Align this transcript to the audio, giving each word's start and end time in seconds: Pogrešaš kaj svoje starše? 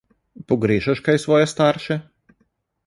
Pogrešaš 0.51 1.03
kaj 1.09 1.21
svoje 1.27 1.47
starše? 1.53 2.01